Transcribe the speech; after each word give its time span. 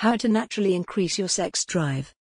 How 0.00 0.16
to 0.16 0.30
naturally 0.30 0.74
increase 0.74 1.18
your 1.18 1.28
sex 1.28 1.62
drive. 1.66 2.14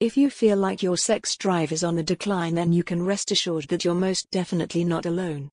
If 0.00 0.16
you 0.16 0.30
feel 0.30 0.56
like 0.56 0.82
your 0.82 0.96
sex 0.96 1.36
drive 1.36 1.72
is 1.72 1.84
on 1.84 1.94
the 1.94 2.02
decline, 2.02 2.54
then 2.54 2.72
you 2.72 2.82
can 2.82 3.04
rest 3.04 3.30
assured 3.30 3.68
that 3.68 3.84
you're 3.84 3.94
most 3.94 4.30
definitely 4.30 4.82
not 4.82 5.04
alone. 5.04 5.50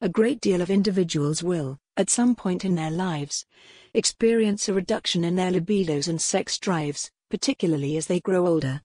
A 0.00 0.08
great 0.08 0.40
deal 0.40 0.60
of 0.62 0.70
individuals 0.70 1.42
will, 1.42 1.78
at 1.96 2.10
some 2.10 2.36
point 2.36 2.64
in 2.64 2.76
their 2.76 2.92
lives, 2.92 3.44
experience 3.92 4.68
a 4.68 4.72
reduction 4.72 5.24
in 5.24 5.34
their 5.34 5.50
libidos 5.50 6.06
and 6.06 6.22
sex 6.22 6.60
drives, 6.60 7.10
particularly 7.28 7.96
as 7.96 8.06
they 8.06 8.20
grow 8.20 8.46
older. 8.46 8.82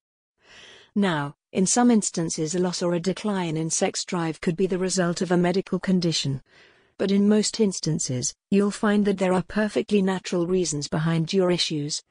Now, 0.95 1.35
in 1.51 1.67
some 1.67 1.91
instances, 1.91 2.55
a 2.55 2.59
loss 2.59 2.81
or 2.81 2.95
a 2.95 2.99
decline 2.99 3.55
in 3.55 3.69
sex 3.69 4.03
drive 4.03 4.41
could 4.41 4.55
be 4.55 4.65
the 4.65 4.79
result 4.79 5.21
of 5.21 5.31
a 5.31 5.37
medical 5.37 5.77
condition. 5.77 6.41
But 6.99 7.11
in 7.11 7.29
most 7.29 7.61
instances, 7.61 8.35
you'll 8.51 8.71
find 8.71 9.05
that 9.05 9.19
there 9.19 9.31
are 9.31 9.41
perfectly 9.41 10.01
natural 10.01 10.45
reasons 10.45 10.89
behind 10.89 11.31
your 11.31 11.49
issues. 11.49 12.03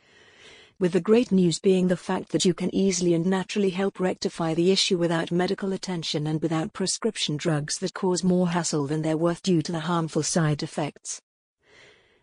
With 0.79 0.93
the 0.93 1.01
great 1.03 1.31
news 1.31 1.59
being 1.59 1.89
the 1.89 1.97
fact 1.97 2.31
that 2.31 2.47
you 2.47 2.55
can 2.55 2.75
easily 2.75 3.13
and 3.13 3.27
naturally 3.27 3.69
help 3.69 4.01
rectify 4.01 4.55
the 4.55 4.71
issue 4.71 4.97
without 4.97 5.31
medical 5.31 5.75
attention 5.75 6.27
and 6.27 6.41
without 6.41 6.73
prescription 6.73 7.37
drugs 7.37 7.77
that 7.81 7.93
cause 7.93 8.25
more 8.25 8.49
hassle 8.49 8.87
than 8.87 9.03
they're 9.03 9.19
worth 9.19 9.43
due 9.43 9.61
to 9.61 9.73
the 9.73 9.81
harmful 9.81 10.23
side 10.23 10.63
effects. 10.63 11.21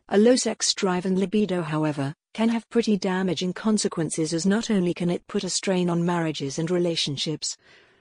A 0.10 0.18
low 0.18 0.36
sex 0.36 0.74
drive 0.74 1.06
and 1.06 1.20
libido, 1.20 1.62
however, 1.62 2.16
can 2.34 2.50
have 2.50 2.68
pretty 2.72 2.98
damaging 2.98 3.54
consequences 3.54 4.34
as 4.34 4.48
not 4.48 4.72
only 4.72 4.96
can 4.96 5.12
it 5.12 5.28
put 5.28 5.44
a 5.44 5.52
strain 5.52 5.88
on 5.88 6.04
marriages 6.04 6.58
and 6.58 6.72
relationships, 6.72 7.58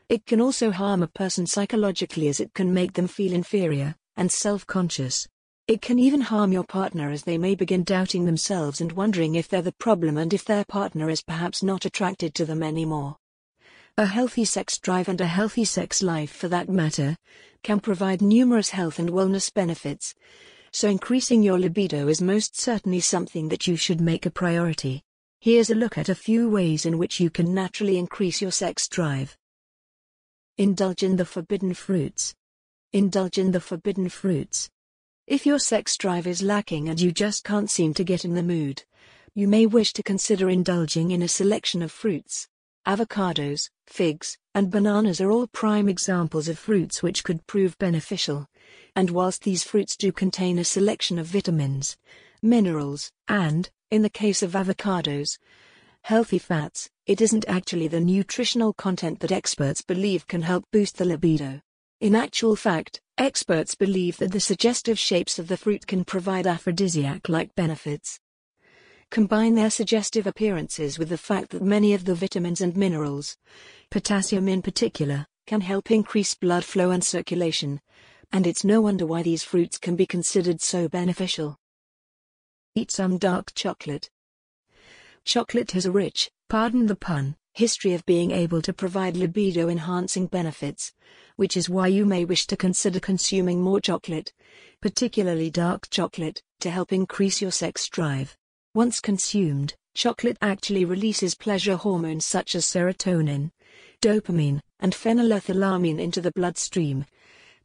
it 0.08 0.24
can 0.24 0.40
also 0.40 0.70
harm 0.70 1.02
a 1.02 1.06
person 1.06 1.46
psychologically 1.46 2.28
as 2.28 2.40
it 2.40 2.54
can 2.54 2.72
make 2.72 2.94
them 2.94 3.08
feel 3.08 3.34
inferior 3.34 3.94
and 4.16 4.30
self 4.30 4.66
conscious. 4.66 5.26
It 5.66 5.80
can 5.80 5.98
even 5.98 6.20
harm 6.20 6.52
your 6.52 6.64
partner 6.64 7.10
as 7.10 7.22
they 7.22 7.38
may 7.38 7.54
begin 7.54 7.84
doubting 7.84 8.24
themselves 8.24 8.80
and 8.80 8.92
wondering 8.92 9.34
if 9.34 9.48
they're 9.48 9.62
the 9.62 9.72
problem 9.72 10.18
and 10.18 10.34
if 10.34 10.44
their 10.44 10.64
partner 10.64 11.08
is 11.08 11.22
perhaps 11.22 11.62
not 11.62 11.84
attracted 11.84 12.34
to 12.34 12.44
them 12.44 12.62
anymore. 12.62 13.16
A 13.96 14.06
healthy 14.06 14.44
sex 14.44 14.78
drive 14.78 15.08
and 15.08 15.20
a 15.20 15.26
healthy 15.26 15.64
sex 15.64 16.02
life 16.02 16.30
for 16.30 16.48
that 16.48 16.68
matter 16.68 17.16
can 17.62 17.80
provide 17.80 18.20
numerous 18.20 18.70
health 18.70 18.98
and 18.98 19.10
wellness 19.10 19.52
benefits, 19.54 20.14
so 20.72 20.88
increasing 20.88 21.42
your 21.42 21.58
libido 21.58 22.08
is 22.08 22.20
most 22.20 22.60
certainly 22.60 23.00
something 23.00 23.48
that 23.48 23.66
you 23.66 23.76
should 23.76 24.00
make 24.00 24.26
a 24.26 24.30
priority. 24.30 25.02
Here's 25.40 25.70
a 25.70 25.74
look 25.74 25.96
at 25.96 26.08
a 26.08 26.14
few 26.14 26.50
ways 26.50 26.84
in 26.84 26.98
which 26.98 27.20
you 27.20 27.30
can 27.30 27.54
naturally 27.54 27.96
increase 27.96 28.42
your 28.42 28.50
sex 28.50 28.88
drive. 28.88 29.38
Indulge 30.58 31.02
in 31.02 31.16
the 31.16 31.24
forbidden 31.24 31.74
fruits. 31.74 32.34
Indulge 32.94 33.36
in 33.36 33.50
the 33.50 33.60
forbidden 33.60 34.08
fruits. 34.08 34.70
If 35.26 35.44
your 35.44 35.58
sex 35.58 35.98
drive 35.98 36.26
is 36.26 36.42
lacking 36.42 36.88
and 36.88 36.98
you 36.98 37.12
just 37.12 37.44
can't 37.44 37.68
seem 37.68 37.92
to 37.92 38.04
get 38.04 38.24
in 38.24 38.34
the 38.34 38.42
mood, 38.42 38.84
you 39.34 39.48
may 39.48 39.66
wish 39.66 39.92
to 39.94 40.02
consider 40.02 40.48
indulging 40.48 41.10
in 41.10 41.20
a 41.20 41.28
selection 41.28 41.82
of 41.82 41.92
fruits. 41.92 42.48
Avocados, 42.86 43.68
figs, 43.86 44.38
and 44.54 44.70
bananas 44.70 45.20
are 45.20 45.30
all 45.30 45.48
prime 45.48 45.88
examples 45.88 46.48
of 46.48 46.56
fruits 46.56 47.02
which 47.02 47.24
could 47.24 47.46
prove 47.46 47.76
beneficial 47.78 48.48
and 48.96 49.10
whilst 49.10 49.42
these 49.42 49.64
fruits 49.64 49.96
do 49.96 50.12
contain 50.12 50.56
a 50.56 50.64
selection 50.64 51.18
of 51.18 51.26
vitamins, 51.26 51.96
minerals, 52.42 53.10
and, 53.26 53.70
in 53.90 54.02
the 54.02 54.08
case 54.08 54.40
of 54.40 54.52
avocados, 54.52 55.38
healthy 56.02 56.38
fats, 56.38 56.88
it 57.06 57.20
isn't 57.20 57.44
actually 57.48 57.88
the 57.88 58.00
nutritional 58.00 58.72
content 58.72 59.18
that 59.18 59.32
experts 59.32 59.82
believe 59.82 60.28
can 60.28 60.42
help 60.42 60.64
boost 60.70 60.96
the 60.96 61.04
libido. 61.04 61.60
In 62.04 62.14
actual 62.14 62.54
fact, 62.54 63.00
experts 63.16 63.74
believe 63.74 64.18
that 64.18 64.30
the 64.30 64.38
suggestive 64.38 64.98
shapes 64.98 65.38
of 65.38 65.48
the 65.48 65.56
fruit 65.56 65.86
can 65.86 66.04
provide 66.04 66.46
aphrodisiac 66.46 67.30
like 67.30 67.54
benefits. 67.54 68.20
Combine 69.10 69.54
their 69.54 69.70
suggestive 69.70 70.26
appearances 70.26 70.98
with 70.98 71.08
the 71.08 71.16
fact 71.16 71.48
that 71.52 71.62
many 71.62 71.94
of 71.94 72.04
the 72.04 72.14
vitamins 72.14 72.60
and 72.60 72.76
minerals, 72.76 73.38
potassium 73.90 74.48
in 74.48 74.60
particular, 74.60 75.26
can 75.46 75.62
help 75.62 75.90
increase 75.90 76.34
blood 76.34 76.62
flow 76.62 76.90
and 76.90 77.02
circulation, 77.02 77.80
and 78.30 78.46
it's 78.46 78.64
no 78.64 78.82
wonder 78.82 79.06
why 79.06 79.22
these 79.22 79.42
fruits 79.42 79.78
can 79.78 79.96
be 79.96 80.04
considered 80.04 80.60
so 80.60 80.90
beneficial. 80.90 81.56
Eat 82.74 82.90
some 82.90 83.16
dark 83.16 83.54
chocolate. 83.54 84.10
Chocolate 85.24 85.70
has 85.70 85.86
a 85.86 85.90
rich, 85.90 86.30
pardon 86.50 86.84
the 86.84 86.96
pun, 86.96 87.36
history 87.54 87.94
of 87.94 88.04
being 88.04 88.32
able 88.32 88.60
to 88.60 88.72
provide 88.72 89.16
libido 89.16 89.68
enhancing 89.68 90.26
benefits, 90.26 90.92
which 91.36 91.56
is 91.56 91.70
why 91.70 91.86
you 91.86 92.04
may 92.04 92.24
wish 92.24 92.46
to 92.48 92.56
consider 92.56 92.98
consuming 92.98 93.60
more 93.60 93.80
chocolate, 93.80 94.32
particularly 94.80 95.50
dark 95.50 95.88
chocolate, 95.88 96.42
to 96.58 96.70
help 96.70 96.92
increase 96.92 97.40
your 97.40 97.52
sex 97.52 97.88
drive. 97.88 98.36
Once 98.74 99.00
consumed, 99.00 99.74
chocolate 99.94 100.36
actually 100.42 100.84
releases 100.84 101.36
pleasure 101.36 101.76
hormones 101.76 102.24
such 102.24 102.56
as 102.56 102.66
serotonin, 102.66 103.52
dopamine, 104.02 104.60
and 104.80 104.92
phenylethylamine 104.92 106.00
into 106.00 106.20
the 106.20 106.32
bloodstream, 106.32 107.04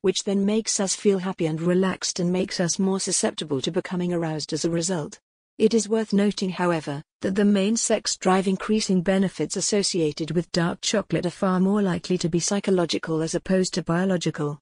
which 0.01 0.23
then 0.23 0.45
makes 0.45 0.79
us 0.79 0.95
feel 0.95 1.19
happy 1.19 1.47
and 1.47 1.61
relaxed 1.61 2.19
and 2.19 2.31
makes 2.31 2.59
us 2.59 2.77
more 2.77 2.99
susceptible 2.99 3.59
to 3.59 3.71
becoming 3.71 4.13
aroused 4.13 4.53
as 4.53 4.63
a 4.63 4.69
result. 4.69 5.19
It 5.59 5.73
is 5.73 5.89
worth 5.89 6.13
noting, 6.13 6.51
however, 6.51 7.03
that 7.19 7.35
the 7.35 7.43
main 7.43 7.75
sex 7.75 8.15
drive 8.15 8.47
increasing 8.47 9.01
benefits 9.01 9.57
associated 9.57 10.31
with 10.31 10.49
dark 10.53 10.79
chocolate 10.79 11.25
are 11.25 11.29
far 11.29 11.59
more 11.59 11.81
likely 11.81 12.17
to 12.19 12.29
be 12.29 12.39
psychological 12.39 13.21
as 13.21 13.35
opposed 13.35 13.73
to 13.73 13.83
biological. 13.83 14.61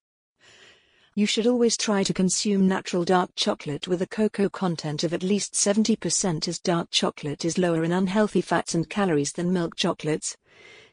You 1.14 1.28
should 1.28 1.46
always 1.46 1.78
try 1.78 2.02
to 2.02 2.16
consume 2.16 2.68
natural 2.68 3.06
dark 3.06 3.30
chocolate 3.36 3.88
with 3.88 4.02
a 4.02 4.08
cocoa 4.08 4.50
content 4.50 5.04
of 5.04 5.14
at 5.14 5.22
least 5.22 5.54
70% 5.54 6.48
as 6.48 6.58
dark 6.58 6.90
chocolate 6.90 7.46
is 7.46 7.60
lower 7.60 7.84
in 7.84 7.92
unhealthy 7.92 8.42
fats 8.42 8.74
and 8.74 8.90
calories 8.90 9.34
than 9.34 9.54
milk 9.54 9.76
chocolates. 9.76 10.36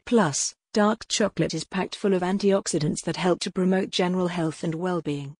Plus, 0.05 0.53
Dark 0.75 1.07
chocolate 1.07 1.53
is 1.53 1.63
packed 1.63 1.95
full 1.95 2.13
of 2.13 2.21
antioxidants 2.21 3.01
that 3.03 3.15
help 3.15 3.39
to 3.39 3.49
promote 3.49 3.91
general 3.91 4.27
health 4.27 4.61
and 4.61 4.75
well-being. 4.75 5.37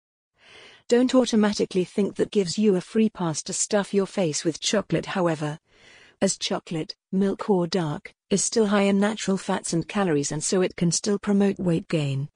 Don't 0.88 1.16
automatically 1.16 1.84
think 1.84 2.16
that 2.18 2.30
gives 2.30 2.60
you 2.60 2.76
a 2.76 2.82
free 2.82 3.10
pass 3.10 3.42
to 3.44 3.54
stuff 3.54 3.92
your 3.92 4.06
face 4.06 4.46
with 4.46 4.60
chocolate 4.60 5.08
however. 5.08 5.58
As 6.22 6.38
chocolate, 6.38 6.96
milk 7.12 7.50
or 7.50 7.66
dark, 7.66 8.14
is 8.30 8.44
still 8.44 8.68
high 8.68 8.84
in 8.84 9.00
natural 9.00 9.36
fats 9.36 9.74
and 9.74 9.88
calories 9.88 10.32
and 10.32 10.44
so 10.44 10.62
it 10.62 10.76
can 10.76 10.92
still 10.92 11.18
promote 11.18 11.58
weight 11.58 11.88
gain, 11.88 12.30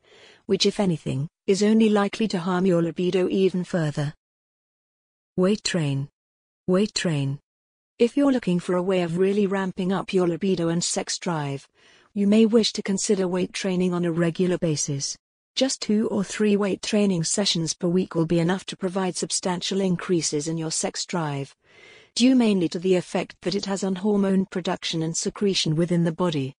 which 0.47 0.65
if 0.65 0.79
anything, 0.79 1.27
is 1.45 1.61
only 1.61 1.89
likely 1.89 2.27
to 2.27 2.39
harm 2.39 2.65
your 2.65 2.81
libido 2.81 3.29
even 3.29 3.63
further. 3.63 4.15
Weight 5.37 5.63
train. 5.63 6.09
Weight 6.65 6.95
train. 6.95 7.39
If 7.99 8.17
you're 8.17 8.31
looking 8.31 8.59
for 8.59 8.73
a 8.73 8.81
way 8.81 9.03
of 9.03 9.19
really 9.19 9.45
ramping 9.45 9.93
up 9.93 10.11
your 10.11 10.27
libido 10.27 10.69
and 10.69 10.83
sex 10.83 11.19
drive, 11.19 11.67
you 12.15 12.25
may 12.25 12.47
wish 12.47 12.73
to 12.73 12.81
consider 12.81 13.27
weight 13.27 13.53
training 13.53 13.93
on 13.93 14.05
a 14.05 14.11
regular 14.11 14.57
basis. 14.57 15.15
Just 15.59 15.81
two 15.81 16.07
or 16.07 16.23
three 16.23 16.55
weight 16.55 16.81
training 16.81 17.25
sessions 17.25 17.73
per 17.73 17.89
week 17.89 18.15
will 18.15 18.25
be 18.25 18.39
enough 18.39 18.65
to 18.67 18.77
provide 18.77 19.17
substantial 19.17 19.81
increases 19.81 20.47
in 20.47 20.57
your 20.57 20.71
sex 20.71 21.05
drive, 21.05 21.53
due 22.15 22.33
mainly 22.33 22.69
to 22.69 22.79
the 22.79 22.95
effect 22.95 23.35
that 23.41 23.55
it 23.55 23.65
has 23.65 23.83
on 23.83 23.95
hormone 23.95 24.45
production 24.45 25.03
and 25.03 25.17
secretion 25.17 25.75
within 25.75 26.05
the 26.05 26.13
body. 26.13 26.55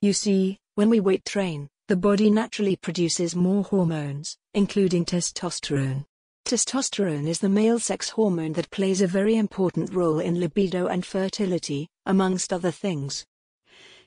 You 0.00 0.12
see, 0.12 0.58
when 0.74 0.90
we 0.90 0.98
weight 0.98 1.24
train, 1.24 1.68
the 1.86 1.94
body 1.94 2.28
naturally 2.28 2.74
produces 2.74 3.36
more 3.36 3.62
hormones, 3.62 4.36
including 4.52 5.04
testosterone. 5.04 6.04
Testosterone 6.44 7.28
is 7.28 7.38
the 7.38 7.48
male 7.48 7.78
sex 7.78 8.08
hormone 8.08 8.54
that 8.54 8.72
plays 8.72 9.00
a 9.00 9.06
very 9.06 9.36
important 9.36 9.94
role 9.94 10.18
in 10.18 10.40
libido 10.40 10.88
and 10.88 11.06
fertility, 11.06 11.86
amongst 12.04 12.52
other 12.52 12.72
things. 12.72 13.24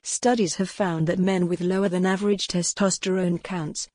Studies 0.04 0.56
have 0.56 0.70
found 0.70 1.08
that 1.08 1.18
men 1.18 1.48
with 1.48 1.62
lower 1.62 1.88
than 1.88 2.06
average 2.06 2.48
testosterone 2.48 3.42
counts 3.42 3.88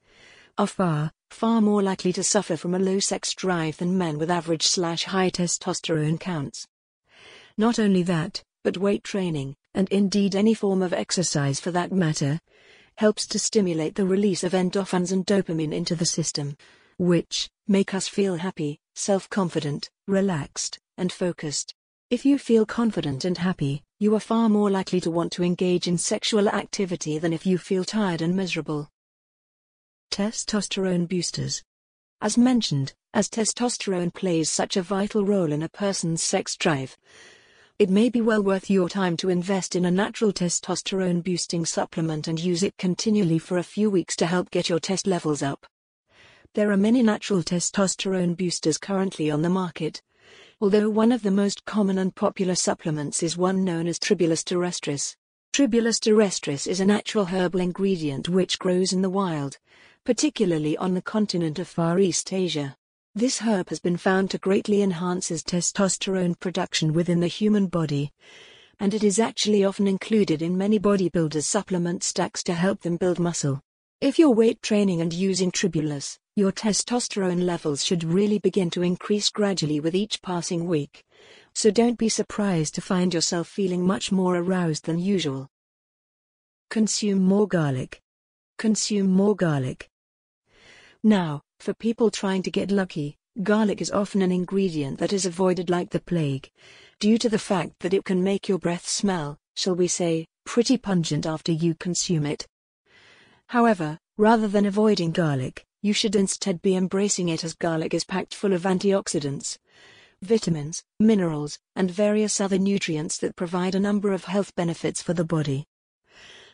are 0.58 0.66
far, 0.66 1.12
far 1.30 1.60
more 1.60 1.82
likely 1.82 2.12
to 2.14 2.24
suffer 2.24 2.56
from 2.56 2.74
a 2.74 2.78
low 2.78 2.98
sex 2.98 3.34
drive 3.34 3.76
than 3.76 3.98
men 3.98 4.18
with 4.18 4.30
average 4.30 4.66
slash 4.66 5.04
high 5.04 5.28
testosterone 5.28 6.18
counts. 6.18 6.66
Not 7.58 7.78
only 7.78 8.02
that, 8.04 8.42
but 8.64 8.78
weight 8.78 9.04
training, 9.04 9.54
and 9.74 9.88
indeed 9.90 10.34
any 10.34 10.54
form 10.54 10.82
of 10.82 10.92
exercise 10.92 11.60
for 11.60 11.70
that 11.72 11.92
matter, 11.92 12.40
helps 12.96 13.26
to 13.26 13.38
stimulate 13.38 13.94
the 13.94 14.06
release 14.06 14.42
of 14.42 14.52
endorphins 14.52 15.12
and 15.12 15.26
dopamine 15.26 15.74
into 15.74 15.94
the 15.94 16.06
system, 16.06 16.56
which 16.96 17.50
make 17.68 17.92
us 17.92 18.08
feel 18.08 18.36
happy, 18.36 18.80
self-confident, 18.94 19.90
relaxed, 20.06 20.78
and 20.96 21.12
focused. 21.12 21.74
If 22.08 22.24
you 22.24 22.38
feel 22.38 22.64
confident 22.64 23.26
and 23.26 23.36
happy, 23.36 23.82
you 23.98 24.14
are 24.14 24.20
far 24.20 24.48
more 24.48 24.70
likely 24.70 25.00
to 25.02 25.10
want 25.10 25.32
to 25.32 25.42
engage 25.42 25.86
in 25.86 25.98
sexual 25.98 26.48
activity 26.48 27.18
than 27.18 27.34
if 27.34 27.44
you 27.44 27.58
feel 27.58 27.84
tired 27.84 28.22
and 28.22 28.34
miserable. 28.34 28.88
Testosterone 30.10 31.06
boosters. 31.06 31.62
As 32.22 32.38
mentioned, 32.38 32.94
as 33.12 33.28
testosterone 33.28 34.14
plays 34.14 34.50
such 34.50 34.76
a 34.76 34.82
vital 34.82 35.26
role 35.26 35.52
in 35.52 35.62
a 35.62 35.68
person's 35.68 36.22
sex 36.22 36.56
drive, 36.56 36.96
it 37.78 37.90
may 37.90 38.08
be 38.08 38.22
well 38.22 38.42
worth 38.42 38.70
your 38.70 38.88
time 38.88 39.18
to 39.18 39.28
invest 39.28 39.76
in 39.76 39.84
a 39.84 39.90
natural 39.90 40.32
testosterone 40.32 41.22
boosting 41.22 41.66
supplement 41.66 42.26
and 42.28 42.40
use 42.40 42.62
it 42.62 42.78
continually 42.78 43.38
for 43.38 43.58
a 43.58 43.62
few 43.62 43.90
weeks 43.90 44.16
to 44.16 44.26
help 44.26 44.50
get 44.50 44.70
your 44.70 44.80
test 44.80 45.06
levels 45.06 45.42
up. 45.42 45.66
There 46.54 46.70
are 46.70 46.78
many 46.78 47.02
natural 47.02 47.42
testosterone 47.42 48.34
boosters 48.34 48.78
currently 48.78 49.30
on 49.30 49.42
the 49.42 49.50
market, 49.50 50.00
although 50.58 50.88
one 50.88 51.12
of 51.12 51.22
the 51.22 51.30
most 51.30 51.66
common 51.66 51.98
and 51.98 52.14
popular 52.14 52.54
supplements 52.54 53.22
is 53.22 53.36
one 53.36 53.62
known 53.62 53.86
as 53.86 53.98
Tribulus 53.98 54.42
terrestris. 54.42 55.14
Tribulus 55.52 56.00
terrestris 56.00 56.66
is 56.66 56.80
a 56.80 56.86
natural 56.86 57.26
herbal 57.26 57.60
ingredient 57.60 58.30
which 58.30 58.58
grows 58.58 58.94
in 58.94 59.02
the 59.02 59.10
wild, 59.10 59.58
particularly 60.06 60.76
on 60.76 60.94
the 60.94 61.02
continent 61.02 61.58
of 61.58 61.66
Far 61.66 61.98
East 61.98 62.32
Asia. 62.32 62.76
This 63.16 63.40
herb 63.40 63.70
has 63.70 63.80
been 63.80 63.96
found 63.96 64.30
to 64.30 64.38
greatly 64.38 64.80
enhances 64.80 65.42
testosterone 65.42 66.38
production 66.38 66.92
within 66.92 67.18
the 67.18 67.26
human 67.26 67.66
body, 67.66 68.12
and 68.78 68.94
it 68.94 69.02
is 69.02 69.18
actually 69.18 69.64
often 69.64 69.88
included 69.88 70.42
in 70.42 70.56
many 70.56 70.78
bodybuilders' 70.78 71.42
supplement 71.42 72.04
stacks 72.04 72.44
to 72.44 72.54
help 72.54 72.82
them 72.82 72.96
build 72.96 73.18
muscle. 73.18 73.60
If 74.00 74.16
you're 74.16 74.30
weight 74.30 74.62
training 74.62 75.00
and 75.00 75.12
using 75.12 75.50
Tribulus, 75.50 76.20
your 76.36 76.52
testosterone 76.52 77.42
levels 77.42 77.84
should 77.84 78.04
really 78.04 78.38
begin 78.38 78.70
to 78.70 78.82
increase 78.82 79.28
gradually 79.28 79.80
with 79.80 79.96
each 79.96 80.22
passing 80.22 80.68
week. 80.68 81.02
So 81.52 81.72
don't 81.72 81.98
be 81.98 82.08
surprised 82.08 82.76
to 82.76 82.80
find 82.80 83.12
yourself 83.12 83.48
feeling 83.48 83.84
much 83.84 84.12
more 84.12 84.36
aroused 84.36 84.84
than 84.84 85.00
usual. 85.00 85.48
Consume 86.70 87.24
more 87.24 87.48
garlic. 87.48 88.00
Consume 88.56 89.08
more 89.08 89.34
garlic. 89.34 89.90
Now, 91.06 91.42
for 91.60 91.72
people 91.72 92.10
trying 92.10 92.42
to 92.42 92.50
get 92.50 92.72
lucky, 92.72 93.16
garlic 93.44 93.80
is 93.80 93.92
often 93.92 94.22
an 94.22 94.32
ingredient 94.32 94.98
that 94.98 95.12
is 95.12 95.24
avoided 95.24 95.70
like 95.70 95.90
the 95.90 96.00
plague, 96.00 96.50
due 96.98 97.16
to 97.18 97.28
the 97.28 97.38
fact 97.38 97.78
that 97.78 97.94
it 97.94 98.04
can 98.04 98.24
make 98.24 98.48
your 98.48 98.58
breath 98.58 98.88
smell, 98.88 99.38
shall 99.54 99.76
we 99.76 99.86
say, 99.86 100.26
pretty 100.44 100.76
pungent 100.76 101.24
after 101.24 101.52
you 101.52 101.76
consume 101.76 102.26
it. 102.26 102.44
However, 103.46 104.00
rather 104.18 104.48
than 104.48 104.66
avoiding 104.66 105.12
garlic, 105.12 105.64
you 105.80 105.92
should 105.92 106.16
instead 106.16 106.60
be 106.60 106.74
embracing 106.74 107.28
it 107.28 107.44
as 107.44 107.54
garlic 107.54 107.94
is 107.94 108.02
packed 108.02 108.34
full 108.34 108.52
of 108.52 108.62
antioxidants, 108.62 109.58
vitamins, 110.22 110.82
minerals, 110.98 111.56
and 111.76 111.88
various 111.88 112.40
other 112.40 112.58
nutrients 112.58 113.16
that 113.18 113.36
provide 113.36 113.76
a 113.76 113.86
number 113.88 114.12
of 114.12 114.24
health 114.24 114.52
benefits 114.56 115.02
for 115.02 115.14
the 115.14 115.24
body. 115.24 115.66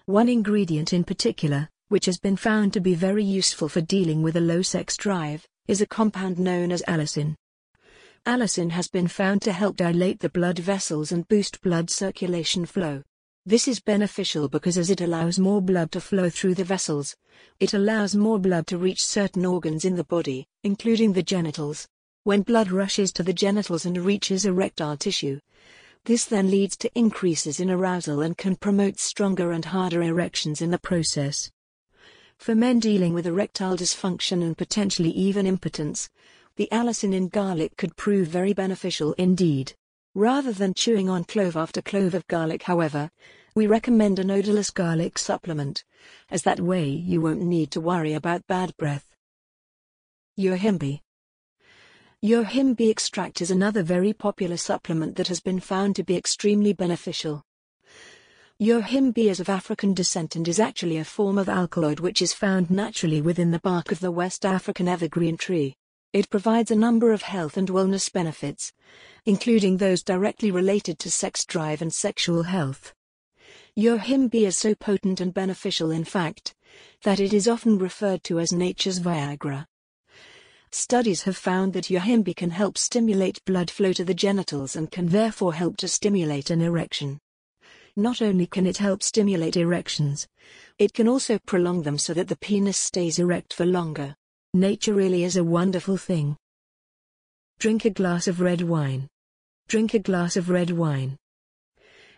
One 0.05 0.29
ingredient 0.29 0.93
in 0.93 1.05
particular, 1.05 1.71
which 1.93 2.06
has 2.06 2.17
been 2.17 2.37
found 2.37 2.73
to 2.73 2.81
be 2.81 2.94
very 2.94 3.23
useful 3.23 3.69
for 3.69 3.83
dealing 3.83 4.23
with 4.23 4.35
a 4.35 4.41
low 4.41 4.62
sex 4.62 4.97
drive, 4.97 5.47
is 5.69 5.83
a 5.83 5.87
compound 5.87 6.39
known 6.39 6.73
as 6.73 6.83
allicin. 6.89 7.37
Allicin 8.25 8.71
has 8.71 8.89
been 8.89 9.06
found 9.06 9.43
to 9.43 9.53
help 9.53 9.77
dilate 9.77 10.19
the 10.19 10.31
blood 10.31 10.59
vessels 10.59 11.12
and 11.12 11.29
boost 11.29 11.61
blood 11.61 11.91
circulation 11.91 12.65
flow. 12.65 13.03
This 13.44 13.69
is 13.69 13.79
beneficial 13.79 14.49
because 14.49 14.79
as 14.79 14.89
it 14.89 15.03
allows 15.03 15.39
more 15.39 15.61
blood 15.61 15.93
to 15.93 16.00
flow 16.00 16.31
through 16.31 16.55
the 16.55 16.65
vessels, 16.65 17.15
it 17.61 17.75
allows 17.75 18.17
more 18.17 18.39
blood 18.39 18.67
to 18.69 18.79
reach 18.79 19.05
certain 19.05 19.44
organs 19.44 19.85
in 19.85 19.94
the 19.94 20.05
body, 20.05 20.47
including 20.65 21.12
the 21.12 21.23
genitals. 21.23 21.87
When 22.25 22.41
blood 22.41 22.71
rushes 22.71 23.12
to 23.12 23.23
the 23.23 23.35
genitals 23.35 23.85
and 23.85 23.99
reaches 23.99 24.47
erectile 24.47 24.97
tissue, 24.97 25.41
this 26.06 26.25
then 26.25 26.50
leads 26.50 26.75
to 26.79 26.99
increases 26.99 27.61
in 27.61 27.71
arousal 27.71 28.23
and 28.23 28.39
can 28.39 28.56
promote 28.56 28.99
stronger 28.99 29.53
and 29.53 29.67
harder 29.67 30.03
erections 30.03 30.62
in 30.62 30.71
the 30.71 30.79
process. 30.79 31.50
For 32.38 32.55
men 32.55 32.81
dealing 32.81 33.14
with 33.14 33.26
erectile 33.26 33.76
dysfunction 33.76 34.43
and 34.43 34.58
potentially 34.58 35.11
even 35.11 35.46
impotence, 35.46 36.11
the 36.56 36.69
allicin 36.73 37.14
in 37.14 37.29
garlic 37.29 37.76
could 37.76 37.96
prove 37.96 38.29
very 38.29 38.52
beneficial 38.52 39.12
indeed. 39.14 39.75
Rather 40.14 40.52
than 40.52 40.75
chewing 40.75 41.08
on 41.08 41.25
clove 41.25 41.56
after 41.56 41.81
clove 41.81 42.14
of 42.14 42.26
garlic 42.26 42.64
however, 42.64 43.11
we 43.55 43.67
recommend 43.67 44.19
an 44.19 44.31
odorless 44.31 44.70
garlic 44.70 45.19
supplement, 45.19 45.84
as 46.31 46.43
that 46.43 46.61
way 46.61 46.88
you 46.88 47.20
won't 47.20 47.40
need 47.40 47.70
to 47.70 47.81
worry 47.81 48.12
about 48.12 48.46
bad 48.46 48.76
breath. 48.76 49.14
Yohimbe 50.38 51.00
Yohimbe 52.25 52.88
extract 52.88 53.40
is 53.40 53.50
another 53.50 53.82
very 53.82 54.12
popular 54.12 54.56
supplement 54.56 55.17
that 55.17 55.29
has 55.29 55.40
been 55.40 55.61
found 55.61 55.96
to 55.96 56.05
be 56.05 56.17
extremely 56.17 56.73
beneficial. 56.73 57.43
Yohimbe 58.62 59.29
is 59.29 59.41
of 59.41 59.49
African 59.49 59.93
descent 59.93 60.37
and 60.37 60.47
is 60.47 60.61
actually 60.61 60.97
a 60.97 61.05
form 61.05 61.37
of 61.37 61.49
alkaloid 61.49 61.99
which 61.99 62.23
is 62.23 62.32
found 62.32 62.70
naturally 62.70 63.20
within 63.20 63.50
the 63.50 63.59
bark 63.59 63.91
of 63.91 63.99
the 63.99 64.12
West 64.12 64.47
African 64.47 64.87
evergreen 64.87 65.37
tree. 65.37 65.75
It 66.12 66.31
provides 66.31 66.70
a 66.70 66.76
number 66.76 67.11
of 67.11 67.23
health 67.23 67.56
and 67.56 67.69
wellness 67.69 68.12
benefits, 68.12 68.73
including 69.26 69.79
those 69.79 70.05
directly 70.05 70.53
related 70.53 71.00
to 71.00 71.11
sex 71.11 71.44
drive 71.44 71.82
and 71.82 71.93
sexual 71.93 72.44
health. 72.44 72.94
Yohimbe 73.76 74.47
is 74.47 74.59
so 74.59 74.76
potent 74.76 75.20
and 75.20 75.35
beneficial 75.35 75.91
in 75.91 76.05
fact, 76.05 76.55
that 77.03 77.19
it 77.19 77.32
is 77.32 77.49
often 77.49 77.79
referred 77.79 78.23
to 78.23 78.38
as 78.38 78.53
nature's 78.53 79.00
Viagra. 79.00 79.67
Studies 80.70 81.23
have 81.23 81.37
found 81.37 81.73
that 81.73 81.91
Yohimbe 81.91 82.37
can 82.37 82.50
help 82.50 82.79
stimulate 82.79 83.44
blood 83.44 83.73
flow 83.73 83.93
to 83.93 84.05
the 84.05 84.15
genitals 84.15 84.76
and 84.76 84.88
can 84.88 85.08
therefore 85.08 85.55
help 85.55 85.79
to 85.79 85.88
stimulate 85.88 86.49
an 86.49 86.61
erection. 86.61 87.19
Not 87.97 88.23
only 88.23 88.47
can 88.47 88.67
it 88.67 88.79
help 88.79 89.03
stimulate 89.03 89.56
erections, 89.56 90.27
it 90.79 90.94
can 90.94 91.06
also 91.06 91.39
prolong 91.39 91.83
them 91.83 91.99
so 91.99 92.15
that 92.15 92.29
the 92.29 92.37
penis 92.37 92.79
stays 92.79 93.19
erect 93.19 93.53
for 93.53 93.67
longer. 93.67 94.17
Nature 94.55 94.94
really 94.94 95.25
is 95.25 95.37
a 95.37 95.44
wonderful 95.44 95.99
thing. 95.99 96.39
Drink 97.59 97.85
a 97.85 97.91
glass 97.91 98.27
of 98.27 98.41
red 98.41 98.62
wine. 98.62 99.09
Drink 99.69 99.93
a 99.93 99.99
glass 99.99 100.37
of 100.37 100.49
red 100.49 100.71
wine. 100.71 101.19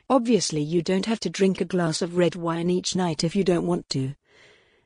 Obviously, 0.09 0.63
you 0.63 0.81
don't 0.81 1.07
have 1.07 1.19
to 1.21 1.31
drink 1.31 1.61
a 1.61 1.65
glass 1.65 2.03
of 2.03 2.17
red 2.17 2.37
wine 2.37 2.71
each 2.71 2.95
night 2.95 3.25
if 3.25 3.35
you 3.35 3.43
don't 3.43 3.67
want 3.67 3.89
to. 3.91 4.15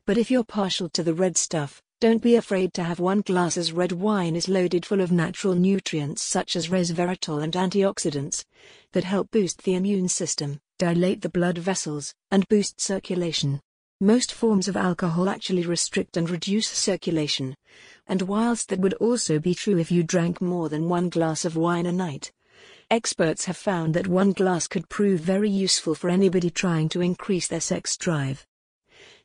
But 0.06 0.16
if 0.16 0.30
you're 0.30 0.42
partial 0.42 0.88
to 0.90 1.02
the 1.02 1.12
red 1.12 1.36
stuff, 1.36 1.82
don't 2.00 2.22
be 2.22 2.36
afraid 2.36 2.72
to 2.74 2.84
have 2.84 2.98
one 2.98 3.20
glass 3.20 3.58
as 3.58 3.72
red 3.72 3.92
wine 3.92 4.36
is 4.36 4.48
loaded 4.48 4.86
full 4.86 5.02
of 5.02 5.12
natural 5.12 5.54
nutrients 5.54 6.22
such 6.22 6.56
as 6.56 6.68
resveratrol 6.68 7.42
and 7.42 7.52
antioxidants 7.52 8.44
that 8.92 9.04
help 9.04 9.30
boost 9.30 9.64
the 9.64 9.74
immune 9.74 10.08
system, 10.08 10.60
dilate 10.78 11.22
the 11.22 11.28
blood 11.28 11.58
vessels, 11.58 12.14
and 12.30 12.48
boost 12.48 12.80
circulation. 12.80 13.60
Most 14.00 14.32
forms 14.32 14.68
of 14.68 14.76
alcohol 14.76 15.28
actually 15.28 15.66
restrict 15.66 16.16
and 16.16 16.30
reduce 16.30 16.68
circulation. 16.68 17.56
And 18.06 18.22
whilst 18.22 18.68
that 18.68 18.78
would 18.78 18.94
also 18.94 19.40
be 19.40 19.54
true 19.54 19.76
if 19.76 19.90
you 19.90 20.04
drank 20.04 20.40
more 20.40 20.68
than 20.68 20.88
one 20.88 21.08
glass 21.08 21.44
of 21.44 21.56
wine 21.56 21.84
a 21.84 21.92
night, 21.92 22.30
experts 22.90 23.44
have 23.46 23.56
found 23.56 23.94
that 23.94 24.06
one 24.06 24.32
glass 24.32 24.68
could 24.68 24.88
prove 24.88 25.20
very 25.20 25.50
useful 25.50 25.96
for 25.96 26.08
anybody 26.08 26.48
trying 26.48 26.88
to 26.90 27.00
increase 27.00 27.48
their 27.48 27.60
sex 27.60 27.96
drive. 27.96 28.46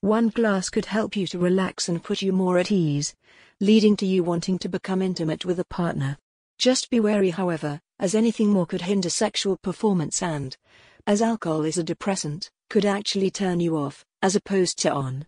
One 0.01 0.29
glass 0.29 0.69
could 0.69 0.85
help 0.85 1.15
you 1.15 1.27
to 1.27 1.39
relax 1.39 1.87
and 1.87 2.03
put 2.03 2.21
you 2.21 2.33
more 2.33 2.57
at 2.57 2.71
ease, 2.71 3.15
leading 3.59 3.95
to 3.97 4.05
you 4.05 4.23
wanting 4.23 4.57
to 4.59 4.69
become 4.69 5.01
intimate 5.01 5.45
with 5.45 5.59
a 5.59 5.65
partner. 5.65 6.17
Just 6.57 6.89
be 6.89 6.99
wary, 6.99 7.29
however, 7.29 7.79
as 7.99 8.15
anything 8.15 8.49
more 8.49 8.65
could 8.65 8.81
hinder 8.81 9.09
sexual 9.09 9.55
performance 9.57 10.21
and, 10.21 10.57
as 11.05 11.21
alcohol 11.21 11.65
is 11.65 11.77
a 11.77 11.83
depressant, 11.83 12.49
could 12.69 12.85
actually 12.85 13.29
turn 13.29 13.59
you 13.59 13.75
off, 13.75 14.05
as 14.21 14.35
opposed 14.35 14.77
to 14.79 14.91
on. 14.91 15.25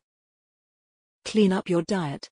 Clean 1.25 1.51
up 1.51 1.70
your 1.70 1.82
diet. 1.82 2.29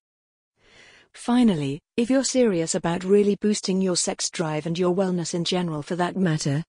Finally, 1.13 1.79
if 1.97 2.09
you're 2.09 2.23
serious 2.23 2.73
about 2.73 3.03
really 3.03 3.35
boosting 3.35 3.81
your 3.81 3.95
sex 3.95 4.29
drive 4.29 4.65
and 4.65 4.79
your 4.79 4.95
wellness 4.95 5.33
in 5.33 5.43
general 5.43 5.81
for 5.81 5.95
that 5.95 6.15
matter, 6.15 6.63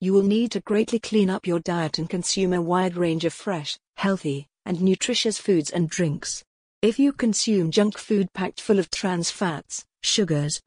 you 0.00 0.12
will 0.12 0.22
need 0.22 0.50
to 0.50 0.60
greatly 0.60 0.98
clean 0.98 1.30
up 1.30 1.46
your 1.46 1.60
diet 1.60 1.98
and 1.98 2.10
consume 2.10 2.52
a 2.52 2.60
wide 2.60 2.96
range 2.96 3.24
of 3.24 3.32
fresh, 3.32 3.78
healthy, 3.96 4.46
and 4.66 4.82
nutritious 4.82 5.38
foods 5.38 5.70
and 5.70 5.88
drinks. 5.88 6.44
If 6.82 6.98
you 6.98 7.12
consume 7.12 7.70
junk 7.70 7.96
food 7.96 8.32
packed 8.34 8.60
full 8.60 8.78
of 8.78 8.90
trans 8.90 9.30
fats, 9.30 9.86
sugars, 10.02 10.60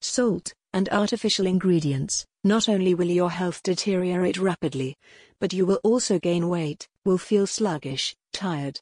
salt, 0.00 0.52
and 0.72 0.88
artificial 0.90 1.46
ingredients, 1.46 2.26
not 2.48 2.68
only 2.68 2.94
will 2.94 3.10
your 3.10 3.30
health 3.30 3.62
deteriorate 3.62 4.38
rapidly, 4.38 4.96
but 5.38 5.52
you 5.52 5.66
will 5.66 5.80
also 5.84 6.18
gain 6.18 6.48
weight, 6.48 6.88
will 7.04 7.18
feel 7.18 7.46
sluggish, 7.46 8.16
tired, 8.32 8.80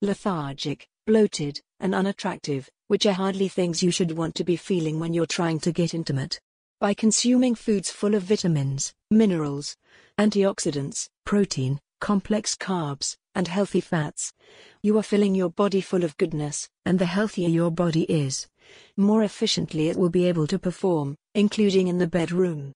lethargic, 0.00 0.86
bloated, 1.04 1.60
and 1.80 1.96
unattractive, 1.96 2.70
which 2.86 3.04
are 3.04 3.12
hardly 3.12 3.48
things 3.48 3.82
you 3.82 3.90
should 3.90 4.16
want 4.16 4.36
to 4.36 4.44
be 4.44 4.54
feeling 4.54 5.00
when 5.00 5.12
you're 5.12 5.26
trying 5.26 5.58
to 5.58 5.72
get 5.72 5.94
intimate. 5.94 6.40
By 6.80 6.94
consuming 6.94 7.56
foods 7.56 7.90
full 7.90 8.14
of 8.14 8.22
vitamins, 8.22 8.92
minerals, 9.10 9.76
antioxidants, 10.16 11.08
protein, 11.24 11.80
complex 12.00 12.54
carbs, 12.54 13.16
and 13.34 13.48
healthy 13.48 13.80
fats, 13.80 14.32
you 14.82 14.96
are 14.96 15.02
filling 15.02 15.34
your 15.34 15.50
body 15.50 15.80
full 15.80 16.04
of 16.04 16.16
goodness, 16.18 16.68
and 16.84 16.98
the 16.98 17.06
healthier 17.06 17.48
your 17.48 17.70
body 17.70 18.02
is, 18.04 18.46
more 18.96 19.22
efficiently 19.24 19.88
it 19.88 19.96
will 19.96 20.10
be 20.10 20.26
able 20.26 20.46
to 20.46 20.58
perform, 20.58 21.16
including 21.34 21.88
in 21.88 21.98
the 21.98 22.06
bedroom. 22.06 22.72